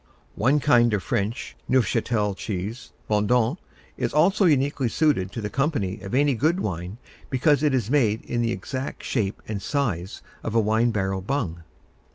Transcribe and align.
One 0.33 0.59
kind 0.59 0.95
of 0.95 1.03
French 1.03 1.55
Neufchâtel 1.69 2.35
cheese, 2.35 2.91
Bondon, 3.07 3.57
is 3.97 4.15
also 4.15 4.45
uniquely 4.45 4.89
suited 4.89 5.31
to 5.31 5.41
the 5.41 5.49
company 5.51 6.01
of 6.01 6.15
any 6.15 6.33
good 6.33 6.59
wine 6.59 6.97
because 7.29 7.61
it 7.61 7.75
is 7.75 7.91
made 7.91 8.23
in 8.23 8.41
the 8.41 8.51
exact 8.51 9.03
shape 9.03 9.43
and 9.47 9.61
size 9.61 10.23
of 10.41 10.55
a 10.55 10.59
wine 10.59 10.89
barrel 10.89 11.21
bung. 11.21 11.61